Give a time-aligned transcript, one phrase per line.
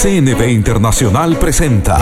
[0.00, 1.98] CNB Internacional presenta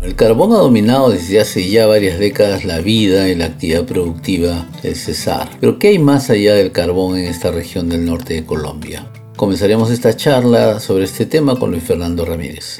[0.00, 4.66] El carbón ha dominado desde hace ya varias décadas la vida y la actividad productiva
[4.82, 5.50] del Cesar.
[5.60, 9.06] Pero ¿qué hay más allá del carbón en esta región del norte de Colombia?
[9.36, 12.78] Comenzaremos esta charla sobre este tema con Luis Fernando Ramírez.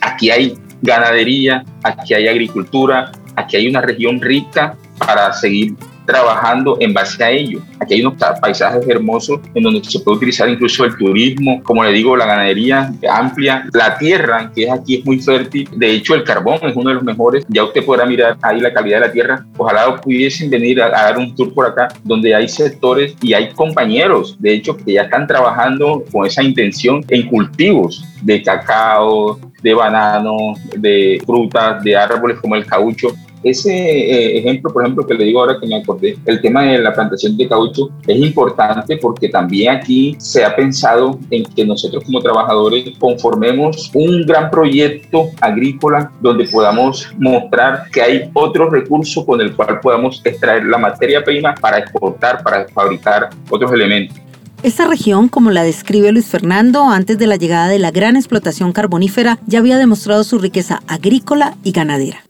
[0.00, 5.74] Aquí hay ganadería, aquí hay agricultura, aquí hay una región rica para seguir
[6.10, 7.60] trabajando en base a ello.
[7.78, 11.92] Aquí hay unos paisajes hermosos en donde se puede utilizar incluso el turismo, como le
[11.92, 15.68] digo, la ganadería amplia, la tierra, que es aquí es muy fértil.
[15.76, 17.46] De hecho, el carbón es uno de los mejores.
[17.48, 19.46] Ya usted podrá mirar ahí la calidad de la tierra.
[19.56, 23.52] Ojalá pudiesen venir a, a dar un tour por acá, donde hay sectores y hay
[23.52, 29.74] compañeros, de hecho, que ya están trabajando con esa intención en cultivos de cacao, de
[29.74, 33.08] banano, de frutas, de árboles como el caucho,
[33.42, 36.78] ese eh, ejemplo, por ejemplo, que le digo ahora que me acordé, el tema de
[36.78, 42.04] la plantación de caucho es importante porque también aquí se ha pensado en que nosotros
[42.04, 49.40] como trabajadores conformemos un gran proyecto agrícola donde podamos mostrar que hay otro recurso con
[49.40, 54.16] el cual podamos extraer la materia prima para exportar, para fabricar otros elementos.
[54.62, 58.72] Esta región, como la describe Luis Fernando, antes de la llegada de la gran explotación
[58.72, 62.24] carbonífera, ya había demostrado su riqueza agrícola y ganadera.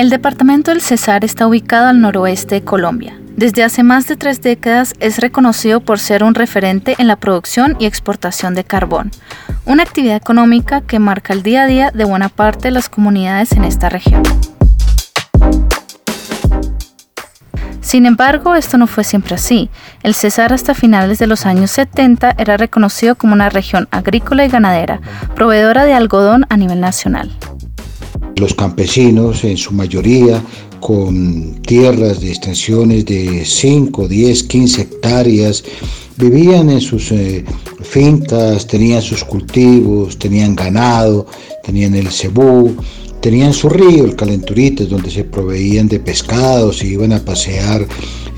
[0.00, 3.20] El departamento del Cesar está ubicado al noroeste de Colombia.
[3.36, 7.76] Desde hace más de tres décadas es reconocido por ser un referente en la producción
[7.78, 9.10] y exportación de carbón,
[9.66, 13.52] una actividad económica que marca el día a día de buena parte de las comunidades
[13.52, 14.22] en esta región.
[17.82, 19.68] Sin embargo, esto no fue siempre así.
[20.02, 24.48] El Cesar hasta finales de los años 70 era reconocido como una región agrícola y
[24.48, 25.02] ganadera,
[25.34, 27.36] proveedora de algodón a nivel nacional.
[28.40, 30.42] Los campesinos, en su mayoría,
[30.80, 35.62] con tierras de extensiones de 5, 10, 15 hectáreas,
[36.16, 37.44] vivían en sus eh,
[37.82, 41.26] fincas, tenían sus cultivos, tenían ganado,
[41.62, 42.74] tenían el cebú,
[43.20, 47.86] tenían su río, el Calenturites, donde se proveían de pescados y iban a pasear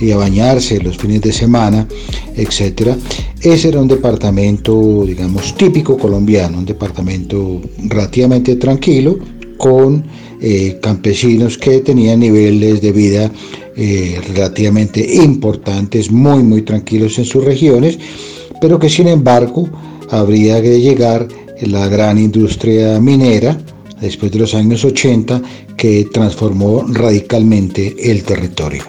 [0.00, 1.86] y a bañarse los fines de semana,
[2.34, 2.96] etc.
[3.40, 9.20] Ese era un departamento, digamos, típico colombiano, un departamento relativamente tranquilo,
[9.62, 10.02] con
[10.40, 13.30] eh, campesinos que tenían niveles de vida
[13.76, 17.96] eh, relativamente importantes, muy, muy tranquilos en sus regiones,
[18.60, 19.68] pero que sin embargo
[20.10, 21.28] habría que llegar
[21.60, 23.56] la gran industria minera,
[24.00, 25.40] después de los años 80
[25.76, 28.82] que transformó radicalmente el territorio.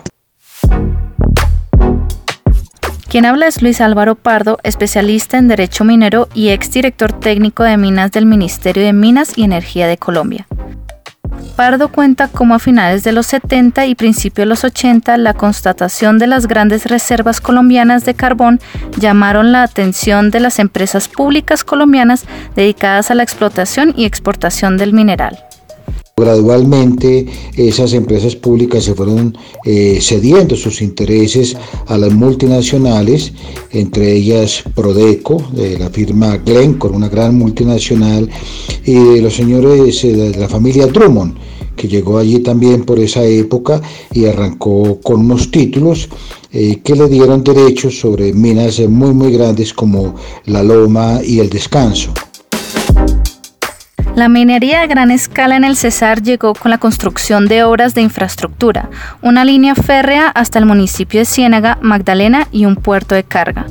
[3.14, 8.12] Quien habla es Luis Álvaro Pardo, especialista en Derecho Minero y exdirector técnico de Minas
[8.12, 10.48] del Ministerio de Minas y Energía de Colombia.
[11.56, 16.18] Pardo cuenta cómo a finales de los 70 y principios de los 80 la constatación
[16.18, 18.60] de las grandes reservas colombianas de carbón
[18.98, 22.26] llamaron la atención de las empresas públicas colombianas
[22.56, 25.38] dedicadas a la explotación y exportación del mineral.
[26.16, 27.26] Gradualmente
[27.58, 31.58] esas empresas públicas se fueron eh, cediendo sus intereses
[31.88, 33.34] a las multinacionales,
[33.72, 38.30] entre ellas Prodeco, de la firma Glencore, una gran multinacional,
[38.86, 41.34] y los señores eh, de la familia Drummond,
[41.76, 43.82] que llegó allí también por esa época
[44.14, 46.10] y arrancó con unos títulos
[46.52, 50.14] eh, que le dieron derechos sobre minas muy muy grandes como
[50.46, 52.14] la Loma y el Descanso.
[54.16, 58.02] La minería de gran escala en el Cesar llegó con la construcción de obras de
[58.02, 58.92] infraestructura,
[59.24, 63.66] una línea férrea hasta el municipio de Ciénaga, Magdalena y un puerto de carga.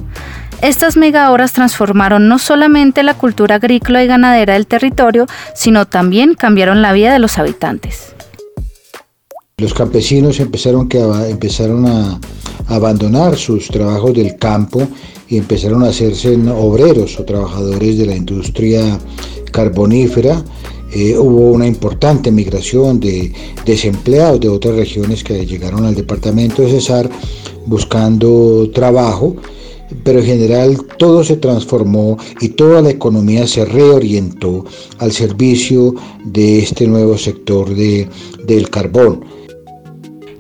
[0.61, 6.35] Estas mega obras transformaron no solamente la cultura agrícola y ganadera del territorio, sino también
[6.35, 8.13] cambiaron la vida de los habitantes.
[9.59, 12.19] Los campesinos empezaron, a, empezaron a
[12.67, 14.89] abandonar sus trabajos del campo
[15.29, 18.99] y empezaron a hacerse obreros o trabajadores de la industria
[19.53, 20.45] carbonífera.
[20.93, 23.33] Eh, hubo una importante migración de
[23.65, 27.09] desempleados de otras regiones que llegaron al departamento de Cesar
[27.65, 29.37] buscando trabajo
[30.05, 34.65] pero en general todo se transformó y toda la economía se reorientó
[34.99, 35.95] al servicio
[36.25, 38.09] de este nuevo sector de,
[38.45, 39.25] del carbón.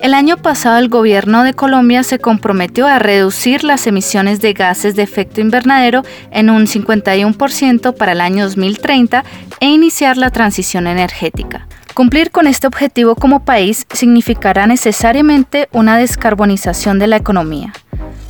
[0.02, 4.96] El año pasado el gobierno de Colombia se comprometió a reducir las emisiones de gases
[4.96, 6.02] de efecto invernadero
[6.32, 9.22] en un 51% para el año 2030
[9.60, 11.68] e iniciar la transición energética.
[11.94, 17.72] Cumplir con este objetivo como país significará necesariamente una descarbonización de la economía.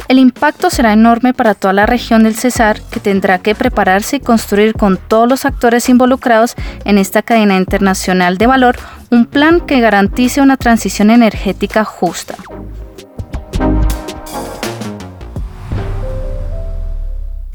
[0.08, 4.20] El impacto será enorme para toda la región del Cesar, que tendrá que prepararse y
[4.20, 6.54] construir con todos los actores involucrados
[6.84, 8.76] en esta cadena internacional de valor
[9.12, 12.34] un plan que garantice una transición energética justa.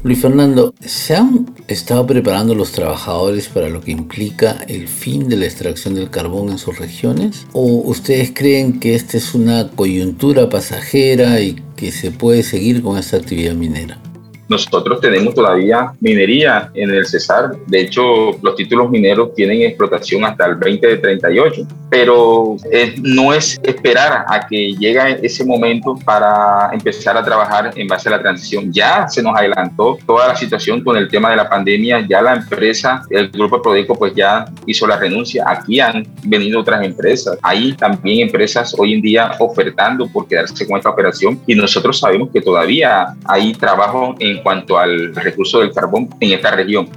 [0.04, 5.36] Luis Fernando, ¿se han estado preparando los trabajadores para lo que implica el fin de
[5.36, 7.48] la extracción del carbón en sus regiones?
[7.52, 12.96] ¿O ustedes creen que esta es una coyuntura pasajera y que se puede seguir con
[12.96, 13.98] esta actividad minera?
[14.48, 17.56] Nosotros tenemos todavía minería en el Cesar.
[17.66, 21.66] De hecho, los títulos mineros tienen explotación hasta el 2038.
[21.90, 22.56] Pero
[23.02, 28.12] no es esperar a que llegue ese momento para empezar a trabajar en base a
[28.12, 28.72] la transición.
[28.72, 32.06] Ya se nos adelantó toda la situación con el tema de la pandemia.
[32.08, 35.44] Ya la empresa, el grupo Prodeco, pues ya hizo la renuncia.
[35.46, 37.38] Aquí han venido otras empresas.
[37.42, 41.40] Hay también empresas hoy en día ofertando por quedarse con esta operación.
[41.46, 46.50] Y nosotros sabemos que todavía hay trabajo en cuanto al recurso del carbón en esta
[46.50, 46.88] región.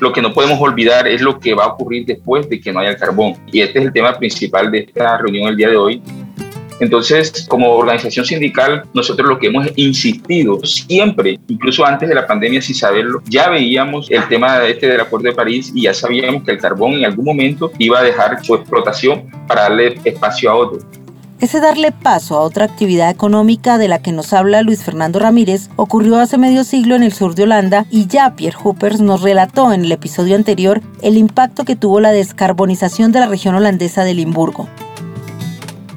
[0.00, 2.80] Lo que no podemos olvidar es lo que va a ocurrir después de que no
[2.80, 3.34] haya carbón.
[3.52, 6.02] Y este es el tema principal de esta reunión el día de hoy.
[6.80, 12.62] Entonces, como organización sindical, nosotros lo que hemos insistido siempre, incluso antes de la pandemia,
[12.62, 16.52] sin saberlo, ya veíamos el tema este del Acuerdo de París y ya sabíamos que
[16.52, 20.78] el carbón en algún momento iba a dejar su explotación para darle espacio a otro.
[21.40, 25.70] Ese darle paso a otra actividad económica de la que nos habla Luis Fernando Ramírez
[25.76, 29.72] ocurrió hace medio siglo en el sur de Holanda y ya Pierre Hoopers nos relató
[29.72, 34.14] en el episodio anterior el impacto que tuvo la descarbonización de la región holandesa de
[34.14, 34.68] Limburgo.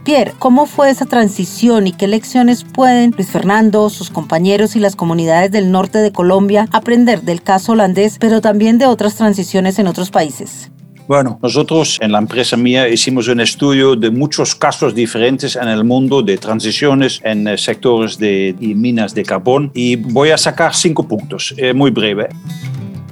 [0.03, 4.95] Pierre, ¿cómo fue esa transición y qué lecciones pueden Luis Fernando, sus compañeros y las
[4.95, 9.87] comunidades del norte de Colombia aprender del caso holandés, pero también de otras transiciones en
[9.87, 10.71] otros países?
[11.11, 15.83] Bueno, nosotros en la empresa mía hicimos un estudio de muchos casos diferentes en el
[15.83, 20.73] mundo de transiciones en eh, sectores de y minas de carbón y voy a sacar
[20.73, 22.29] cinco puntos, eh, muy breve.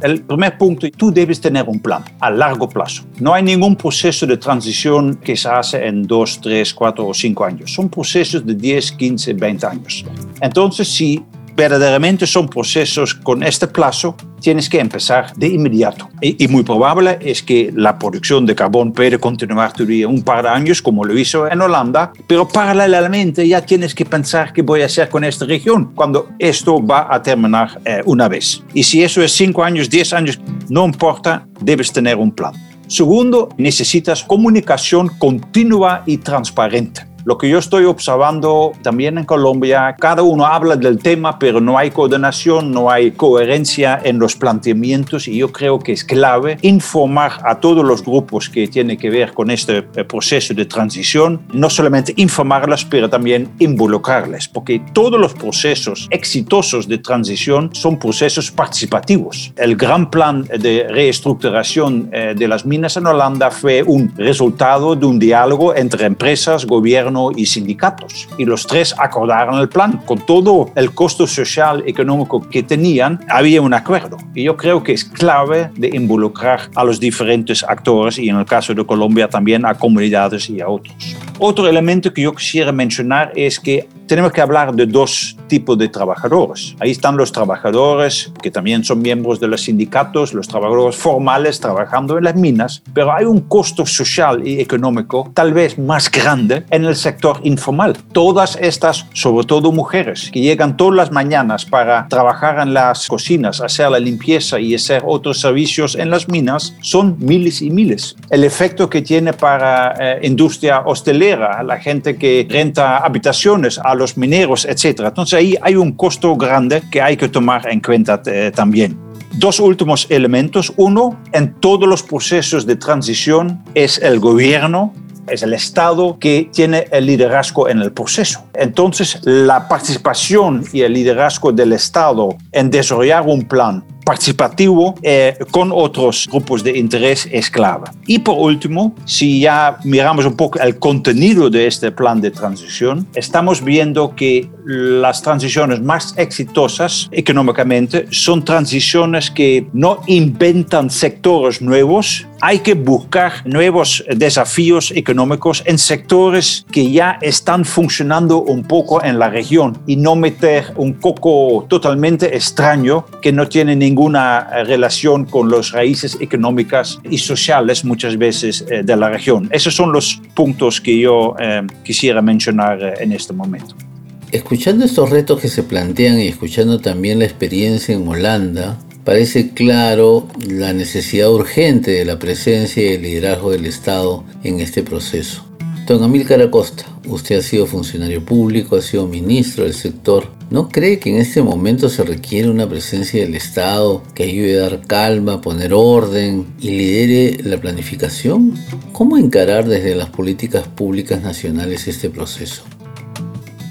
[0.01, 3.03] El primer punto, tú debes tener un plan a largo plazo.
[3.19, 7.43] No hay ningún proceso de transición que se hace en dos, tres, cuatro o cinco
[7.43, 7.73] años.
[7.73, 10.05] Son procesos de 10, 15, 20 años.
[10.39, 11.21] Entonces, si
[11.55, 16.09] verdaderamente son procesos con este plazo, tienes que empezar de inmediato.
[16.21, 20.49] Y, muy probable es que la producción de carbón puede continuar todavía un par de
[20.49, 24.85] años, como lo hizo en Holanda, pero paralelamente ya tienes que pensar qué voy a
[24.85, 28.63] hacer con esta región cuando esto va a terminar eh, una vez.
[28.73, 30.39] Y si eso es cinco años, diez años,
[30.69, 32.53] no importa, debes tener un plan.
[32.87, 37.08] Segundo, necesitas comunicación continua y transparente.
[37.25, 41.77] Lo que yo estoy observando también en Colombia, cada uno habla del tema, pero no
[41.77, 47.33] hay coordinación, no hay coherencia en los planteamientos y yo creo que es clave informar
[47.43, 51.69] a todos los grupos que tienen que ver con este eh, proceso de transición, no
[51.69, 59.51] solamente informarlas, pero también involucrarles, porque todos los procesos exitosos de transición son procesos participativos.
[59.55, 65.05] El gran plan de reestructuración eh, de las minas en Holanda fue un resultado de
[65.05, 68.27] un diálogo entre empresas, gobiernos, y sindicatos.
[68.37, 70.01] Y los tres acordaron el plan.
[70.05, 74.17] Con todo el costo social económico que tenían, había un acuerdo.
[74.33, 78.45] Y yo creo que es clave de involucrar a los diferentes actores y en el
[78.45, 80.95] caso de Colombia también a comunidades y a otros.
[81.39, 85.89] Otro elemento que yo quisiera mencionar es que tenemos que hablar de dos tipos de
[85.89, 86.77] trabajadores.
[86.79, 92.17] Ahí están los trabajadores que también son miembros de los sindicatos, los trabajadores formales trabajando
[92.17, 96.85] en las minas, pero hay un costo social y económico tal vez más grande en
[96.85, 97.97] el sector informal.
[98.13, 103.59] Todas estas, sobre todo mujeres, que llegan todas las mañanas para trabajar en las cocinas,
[103.59, 108.15] hacer la limpieza y hacer otros servicios en las minas, son miles y miles.
[108.29, 114.17] El efecto que tiene para eh, industria hostelera, la gente que renta habitaciones a los
[114.17, 115.01] mineros, etc.
[115.05, 118.97] Entonces ahí hay un costo grande que hay que tomar en cuenta eh, también.
[119.33, 120.73] Dos últimos elementos.
[120.75, 124.93] Uno, en todos los procesos de transición es el gobierno
[125.31, 128.43] es el Estado que tiene el liderazgo en el proceso.
[128.53, 135.71] Entonces, la participación y el liderazgo del Estado en desarrollar un plan participativo eh, con
[135.71, 137.91] otros grupos de interés es clave.
[138.07, 143.07] Y por último, si ya miramos un poco el contenido de este plan de transición,
[143.13, 152.27] estamos viendo que las transiciones más exitosas económicamente son transiciones que no inventan sectores nuevos,
[152.39, 159.17] hay que buscar nuevos desafíos económicos en sectores que ya están funcionando un poco en
[159.17, 165.49] la región y no meter un coco totalmente extraño que no tiene ninguna relación con
[165.49, 169.49] las raíces económicas y sociales muchas veces eh, de la región.
[169.51, 173.88] Esos son los puntos que yo eh, quisiera mencionar eh, en este momento.
[174.31, 180.27] Escuchando estos retos que se plantean y escuchando también la experiencia en Holanda, parece claro
[180.47, 185.43] la necesidad urgente de la presencia y el liderazgo del Estado en este proceso.
[185.87, 190.27] Don Amílcar Acosta, usted ha sido funcionario público, ha sido ministro del sector.
[190.51, 194.69] ¿No cree que en este momento se requiere una presencia del Estado que ayude a
[194.69, 198.53] dar calma, poner orden y lidere la planificación?
[198.91, 202.61] ¿Cómo encarar desde las políticas públicas nacionales este proceso?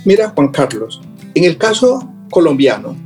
[0.04, 1.00] Mira, Juan Carlos,
[1.34, 2.96] en el caso colombiano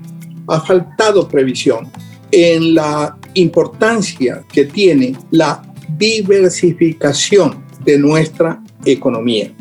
[0.48, 1.90] ha faltado previsión
[2.30, 5.62] en la importancia que tiene la
[5.96, 9.52] diversificación de nuestra economía.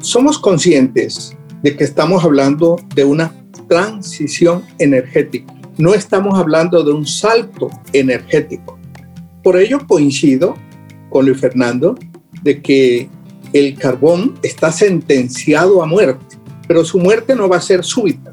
[0.00, 3.34] Somos conscientes de que estamos hablando de una
[3.68, 8.78] transición energética, no estamos hablando de un salto energético.
[9.42, 10.56] Por ello coincido
[11.08, 11.96] con Luis Fernando
[12.42, 13.08] de que
[13.52, 16.29] el carbón está sentenciado a muerte,
[16.70, 18.32] pero su muerte no va a ser súbita.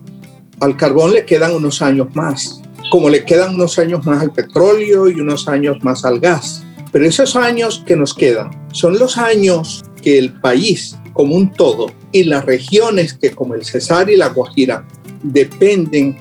[0.60, 5.10] Al carbón le quedan unos años más como le quedan unos años más al petróleo
[5.10, 6.64] y unos años más al gas.
[6.92, 11.88] Pero esos años que nos quedan son los años que el país como un todo
[12.12, 14.86] y las regiones que como el Cesar y la Guajira
[15.24, 16.16] dependen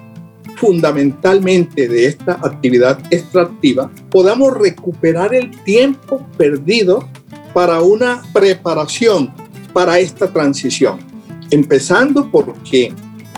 [0.57, 7.07] fundamentalmente de esta actividad extractiva, podamos recuperar el tiempo perdido
[7.53, 9.35] para una preparación
[9.75, 11.16] para esta transición.
[11.51, 12.93] Empezando porque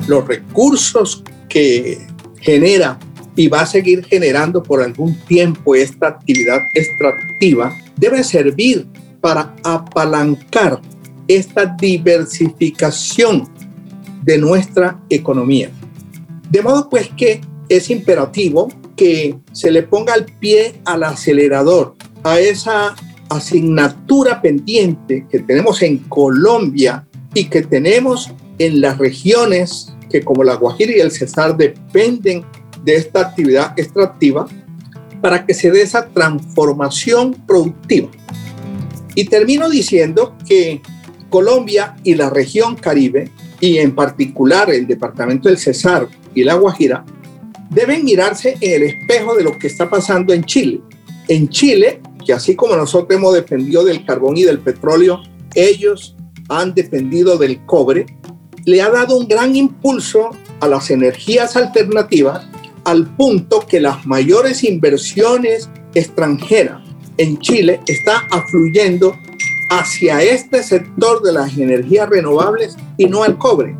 [0.07, 2.07] los recursos que
[2.41, 2.99] genera
[3.37, 8.87] y va a seguir generando por algún tiempo esta actividad extractiva, debe servir
[9.21, 10.81] para apalancar
[11.29, 13.49] esta diversificación
[14.23, 15.71] de nuestra economía.
[16.50, 22.41] De modo pues que es imperativo que se le ponga el pie al acelerador a
[22.41, 22.97] esa
[23.29, 27.07] asignatura pendiente que tenemos en Colombia
[27.38, 32.45] y que tenemos en las regiones que como la Guajira y el Cesar dependen
[32.83, 34.49] de esta actividad extractiva
[35.21, 38.09] para que se dé esa transformación productiva.
[39.14, 40.83] Y termino diciendo que
[41.30, 43.30] Colombia y la región Caribe,
[43.61, 47.04] y en particular el departamento del Cesar y la Guajira,
[47.71, 50.80] deben mirarse en el espejo de lo que está pasando en Chile.
[51.28, 55.23] En Chile, que así como nosotros hemos dependido del carbón y del petróleo,
[55.54, 56.16] ellos
[56.49, 58.07] han dependido del cobre,
[58.64, 62.47] le ha dado un gran impulso a las energías alternativas
[62.85, 66.83] al punto que las mayores inversiones extranjeras
[67.19, 69.14] en Chile están afluyendo
[69.71, 73.76] hacia este sector de las energías renovables y no al cobre.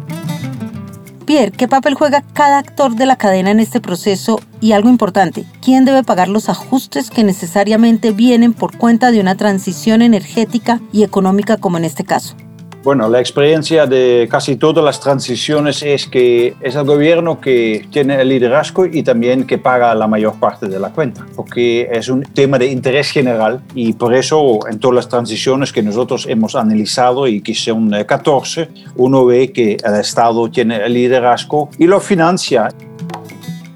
[1.25, 4.41] Pierre, ¿qué papel juega cada actor de la cadena en este proceso?
[4.61, 9.37] Y algo importante, ¿quién debe pagar los ajustes que necesariamente vienen por cuenta de una
[9.37, 12.35] transición energética y económica como en este caso?
[12.85, 18.21] Bueno, la experiencia de casi todas las transiciones es que es el gobierno que tiene
[18.21, 22.23] el liderazgo y también que paga la mayor parte de la cuenta, porque es un
[22.23, 27.27] tema de interés general y por eso en todas las transiciones que nosotros hemos analizado
[27.27, 32.69] y que son 14, uno ve que el Estado tiene el liderazgo y lo financia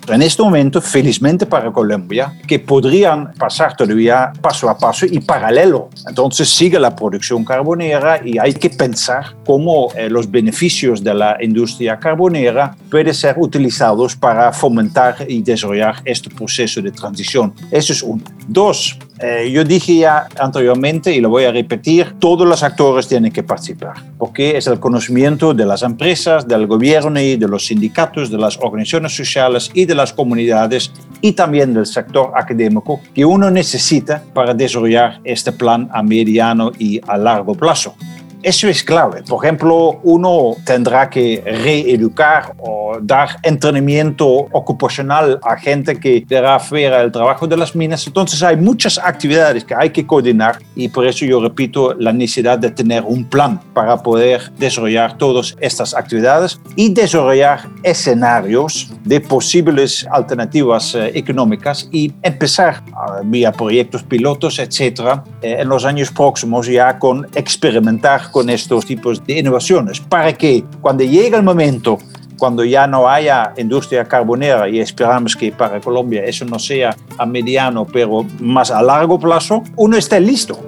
[0.08, 5.90] en este momento, felizmente para Colombia, que podrían pasar todavía paso a paso y paralelo.
[6.08, 11.36] Entonces sigue la producción carbonera y hay que pensar cómo eh, los beneficios de la
[11.40, 17.54] industria carbonera pueden ser utilizados para fomentar y desarrollar este proceso de transición.
[17.70, 18.22] Eso es uno.
[18.48, 23.30] Dos, eh, yo dije ya anteriormente y lo voy a repetir, todos los actores tienen
[23.30, 28.30] que participar, porque es el conocimiento de las empresas, del gobierno y de los sindicatos,
[28.30, 33.50] de las organizaciones sociales y de las comunidades y también del sector académico que uno
[33.50, 37.94] necesita para desarrollar este plan a mediano y a largo plazo.
[38.42, 39.22] Eso es clave.
[39.22, 47.02] Por ejemplo, uno tendrá que reeducar o dar entrenamiento ocupacional a gente que dará fuera
[47.02, 48.04] el trabajo de las minas.
[48.06, 52.58] Entonces hay muchas actividades que hay que coordinar y por eso yo repito la necesidad
[52.58, 60.06] de tener un plan para poder desarrollar todas estas actividades y desarrollar escenarios de posibles
[60.10, 66.66] alternativas eh, económicas y empezar uh, vía proyectos pilotos, etcétera, eh, en los años próximos
[66.66, 71.98] ya con experimentar con estos tipos de innovaciones para que cuando llegue el momento
[72.42, 77.24] cuando ya no haya industria carbonera y esperamos que para Colombia eso no sea a
[77.24, 80.58] mediano, pero más a largo plazo, uno esté listo.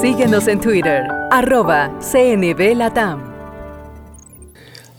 [0.00, 1.02] Síguenos en Twitter,
[1.32, 3.24] arroba CNB Latam.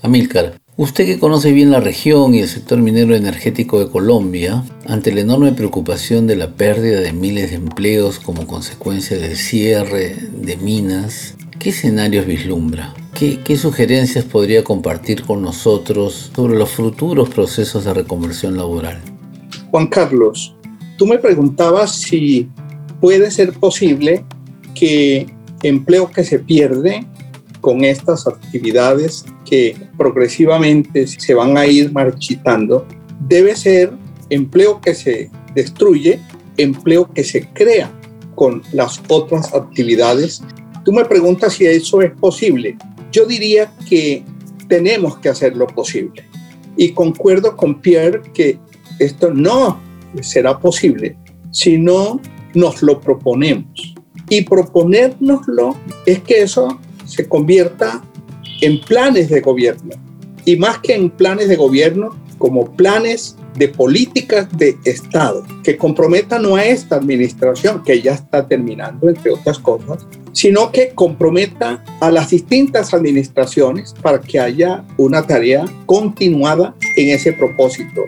[0.03, 5.13] Amílcar, usted que conoce bien la región y el sector minero energético de Colombia, ante
[5.13, 10.57] la enorme preocupación de la pérdida de miles de empleos como consecuencia del cierre de
[10.57, 12.93] minas, ¿Qué escenarios vislumbra?
[13.15, 19.01] ¿Qué, sugerencias podría compartir con nosotros sobre los futuros procesos de reconversión laboral?
[19.71, 20.55] Juan Carlos,
[20.99, 22.47] tú me preguntabas si
[23.01, 24.23] puede ser posible
[24.75, 25.25] que
[25.63, 27.03] empleo que se pierde
[27.59, 32.85] con estas actividades que progresivamente se van a ir marchitando,
[33.27, 33.93] debe ser
[34.29, 36.19] empleo que se destruye,
[36.57, 37.91] empleo que se crea
[38.35, 40.43] con las otras actividades
[40.87, 42.77] Tú me preguntas si eso es posible.
[43.11, 44.23] Yo diría que
[44.69, 46.23] tenemos que hacerlo posible.
[46.77, 48.57] Y concuerdo con Pierre que
[48.97, 49.81] esto no
[50.21, 51.17] será posible
[51.51, 52.21] si no
[52.53, 53.97] nos lo proponemos.
[54.29, 58.01] Y proponérnoslo es que eso se convierta
[58.61, 59.93] en planes de gobierno.
[60.45, 66.43] Y más que en planes de gobierno, como planes de políticas de Estado que comprometan
[66.43, 72.11] no a esta administración, que ya está terminando, entre otras cosas, sino que comprometa a
[72.11, 78.03] las distintas administraciones para que haya una tarea continuada en ese propósito.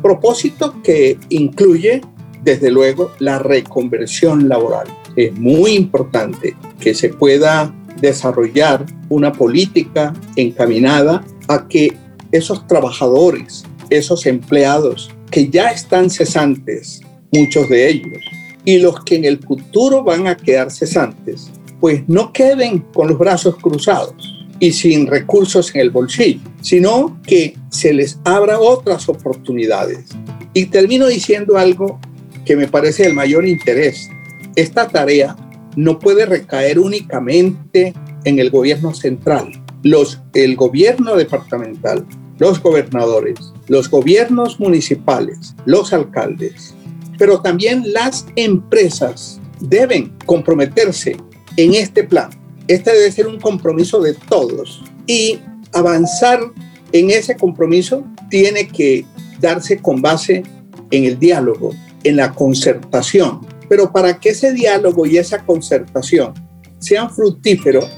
[0.00, 2.00] Propósito que incluye,
[2.44, 4.86] desde luego, la reconversión laboral.
[5.16, 11.96] Es muy importante que se pueda desarrollar una política encaminada a que
[12.30, 17.00] esos trabajadores, esos empleados que ya están cesantes,
[17.32, 18.22] muchos de ellos,
[18.64, 23.18] y los que en el futuro van a quedar cesantes, pues no queden con los
[23.18, 30.06] brazos cruzados y sin recursos en el bolsillo, sino que se les abra otras oportunidades.
[30.54, 32.00] Y termino diciendo algo
[32.44, 34.08] que me parece el mayor interés.
[34.54, 35.36] Esta tarea
[35.76, 37.92] no puede recaer únicamente
[38.24, 39.52] en el gobierno central.
[39.82, 42.06] Los, el gobierno departamental,
[42.38, 46.74] los gobernadores, los gobiernos municipales, los alcaldes,
[47.18, 51.16] pero también las empresas deben comprometerse
[51.56, 52.30] en este plan.
[52.68, 55.38] Este debe ser un compromiso de todos y
[55.72, 56.40] avanzar
[56.92, 59.04] en ese compromiso tiene que
[59.40, 60.42] darse con base
[60.90, 61.72] en el diálogo,
[62.04, 63.40] en la concertación.
[63.68, 66.34] Pero para que ese diálogo y esa concertación
[66.78, 67.90] sean fructíferos,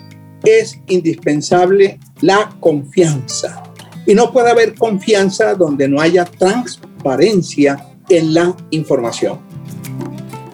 [0.44, 3.62] es indispensable la confianza.
[4.08, 7.76] Y no puede haber confianza donde no haya transparencia
[8.08, 9.38] en la información.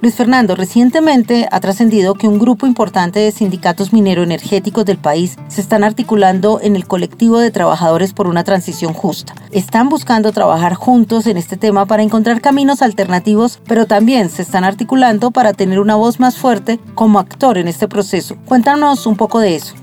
[0.00, 5.60] Luis Fernando, recientemente ha trascendido que un grupo importante de sindicatos minero-energéticos del país se
[5.60, 9.36] están articulando en el colectivo de trabajadores por una transición justa.
[9.52, 14.64] Están buscando trabajar juntos en este tema para encontrar caminos alternativos, pero también se están
[14.64, 18.36] articulando para tener una voz más fuerte como actor en este proceso.
[18.46, 19.74] Cuéntanos un poco de eso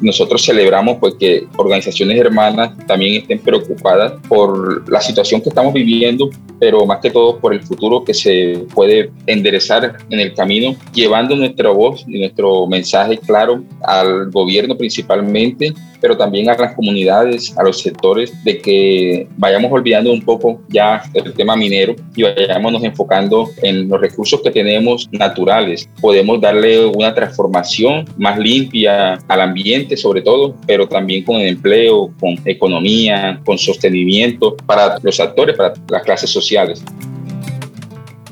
[0.00, 6.30] nosotros celebramos pues que organizaciones hermanas también estén preocupadas por la situación que estamos viviendo,
[6.58, 11.36] pero más que todo por el futuro que se puede enderezar en el camino, llevando
[11.36, 17.62] nuestra voz y nuestro mensaje claro al gobierno principalmente pero también a las comunidades, a
[17.62, 23.50] los sectores, de que vayamos olvidando un poco ya el tema minero y vayamos enfocando
[23.62, 25.88] en los recursos que tenemos naturales.
[26.00, 32.10] Podemos darle una transformación más limpia al ambiente sobre todo, pero también con el empleo,
[32.20, 36.82] con economía, con sostenimiento para los actores, para las clases sociales.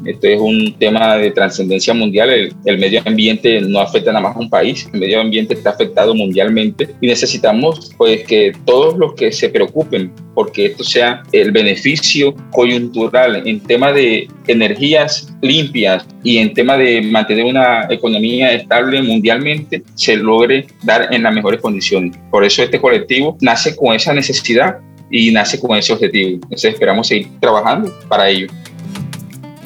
[0.07, 2.31] Esto es un tema de trascendencia mundial.
[2.65, 6.15] El, medio ambiente no afecta nada más a un país, el medio ambiente está afectado
[6.15, 12.35] mundialmente y necesitamos pues que todos los que se preocupen porque esto sea el beneficio
[12.53, 19.83] coyuntural en tema de energías limpias y en tema de mantener una economía estable mundialmente
[19.95, 22.17] se logre dar en las mejores condiciones.
[22.31, 24.79] Por eso este colectivo nace con esa necesidad
[25.11, 26.41] y nace con ese objetivo.
[26.45, 28.49] Entonces esperamos seguir trabajando para ello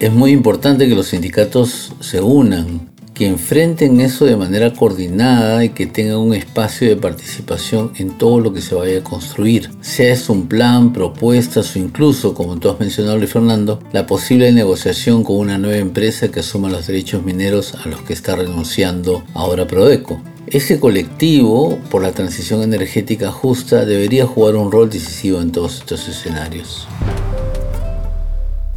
[0.01, 5.69] es muy importante que los sindicatos se unan, que enfrenten eso de manera coordinada y
[5.69, 9.69] que tengan un espacio de participación en todo lo que se vaya a construir.
[9.83, 14.51] Sea es un plan, propuestas o incluso, como tú has mencionado Luis Fernando, la posible
[14.53, 19.23] negociación con una nueva empresa que asuma los derechos mineros a los que está renunciando
[19.35, 20.23] ahora Prodeco.
[20.47, 26.09] Ese colectivo por la transición energética justa debería jugar un rol decisivo en todos estos
[26.09, 26.89] escenarios.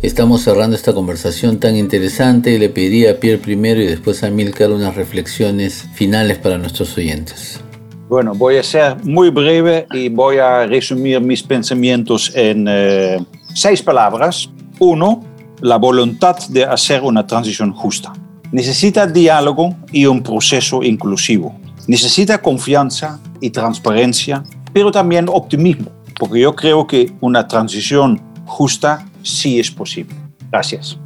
[0.04, 4.30] Estamos cerrando esta conversación tan interesante y le pediría a Pierre primero y después a
[4.30, 7.62] Milcar unas reflexiones finales para nuestros oyentes.
[8.10, 13.82] Bueno, voy a ser muy breve y voy a resumir mis pensamientos en eh, seis
[13.82, 14.50] palabras.
[14.78, 15.24] Uno,
[15.62, 18.12] la voluntad de hacer una transición justa.
[18.52, 21.58] Necesita diálogo y un proceso inclusivo.
[21.88, 29.60] Necesita confianza y transparencia, pero también optimismo, porque yo creo que una transición justa sí
[29.60, 30.16] es posible.
[30.52, 30.98] Gracias.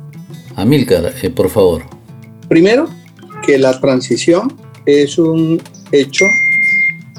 [0.55, 1.83] Amílcar, eh, por favor.
[2.49, 2.89] Primero,
[3.45, 4.53] que la transición
[4.85, 6.25] es un hecho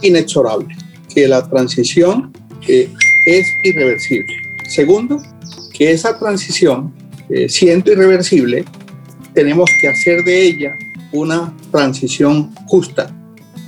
[0.03, 0.75] inexorable,
[1.15, 2.33] que la transición
[2.67, 2.91] eh,
[3.27, 4.35] es irreversible.
[4.69, 5.23] Segundo,
[5.73, 6.93] que esa transición,
[7.31, 8.65] eh, siendo irreversible,
[9.35, 10.77] tenemos que hacer de ella
[11.13, 13.15] una transición justa.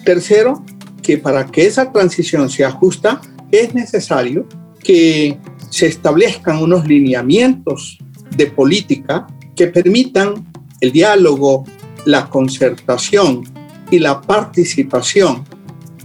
[0.04, 0.64] Tercero,
[1.02, 4.46] que para que esa transición sea justa es necesario
[4.82, 5.38] que
[5.70, 7.98] se establezcan unos lineamientos
[8.36, 10.46] de política que permitan
[10.80, 11.64] el diálogo,
[12.04, 13.44] la concertación
[13.90, 15.44] y la participación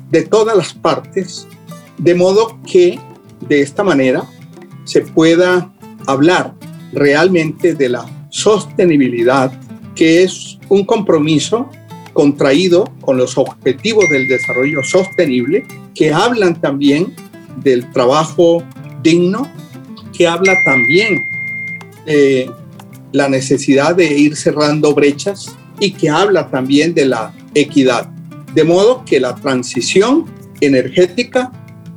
[0.09, 1.47] de todas las partes,
[1.97, 2.99] de modo que
[3.47, 4.23] de esta manera
[4.83, 5.73] se pueda
[6.07, 6.53] hablar
[6.93, 9.51] realmente de la sostenibilidad,
[9.95, 11.69] que es un compromiso
[12.13, 17.13] contraído con los objetivos del desarrollo sostenible, que hablan también
[17.61, 18.63] del trabajo
[19.05, 19.49] digno
[20.11, 21.29] que habla también
[22.05, 22.49] de
[23.11, 28.09] la necesidad de ir cerrando brechas y que habla también de la equidad.
[28.53, 30.25] De modo que la transición
[30.59, 31.51] energética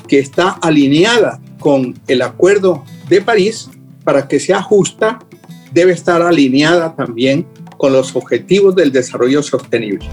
[0.07, 3.71] que está alineada con el Acuerdo de París,
[4.05, 5.19] para que sea justa,
[5.73, 10.09] debe estar alineada también con los objetivos del desarrollo sostenible.